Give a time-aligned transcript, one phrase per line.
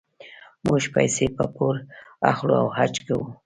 [0.65, 1.75] موږ پیسې په پور
[2.31, 3.27] اخلو او حج کوو.